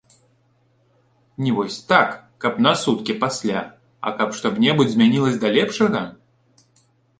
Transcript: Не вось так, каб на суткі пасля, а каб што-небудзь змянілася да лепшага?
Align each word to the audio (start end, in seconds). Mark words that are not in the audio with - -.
Не 1.43 1.51
вось 1.57 1.77
так, 1.91 2.09
каб 2.45 2.57
на 2.67 2.73
суткі 2.85 3.17
пасля, 3.25 3.59
а 4.07 4.15
каб 4.23 4.35
што-небудзь 4.41 4.93
змянілася 4.97 5.39
да 5.47 5.55
лепшага? 5.61 6.05